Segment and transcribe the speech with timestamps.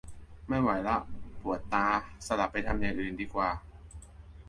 [0.47, 0.97] ไม่ไหวละ
[1.41, 1.87] ปวดตา
[2.27, 3.49] สลับไปทำอย่างอื่นดีกว่า